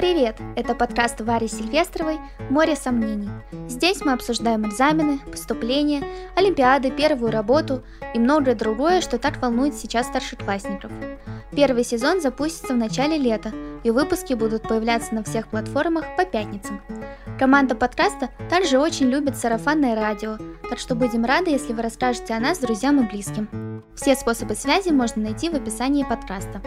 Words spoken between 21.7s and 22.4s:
вы расскажете о